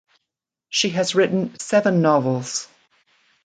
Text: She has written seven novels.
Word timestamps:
She 0.69 0.89
has 0.89 1.13
written 1.13 1.59
seven 1.59 2.01
novels. 2.01 2.67